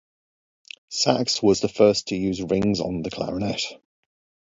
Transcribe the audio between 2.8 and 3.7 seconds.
the clarinet.